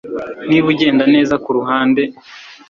niba 0.49 0.65
ugenda 0.73 1.03
neza 1.13 1.35
kuruhande 1.43 2.01